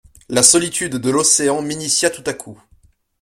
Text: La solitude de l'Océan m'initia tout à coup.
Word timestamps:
La 0.29 0.41
solitude 0.41 0.95
de 0.95 1.09
l'Océan 1.11 1.61
m'initia 1.61 2.09
tout 2.09 2.23
à 2.25 2.33
coup. 2.33 2.59